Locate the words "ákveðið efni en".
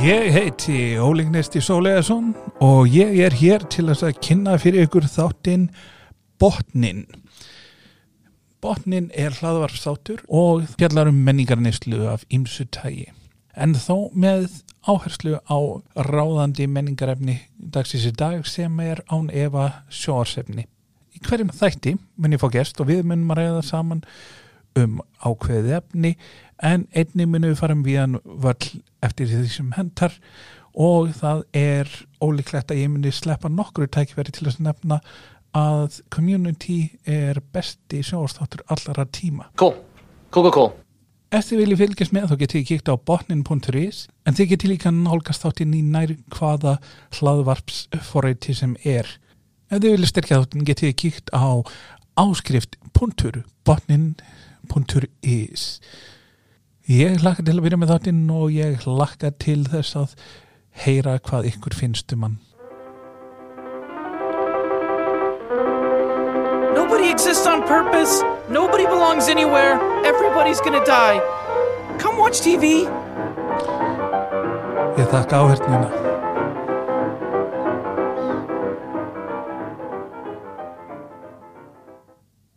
25.24-26.86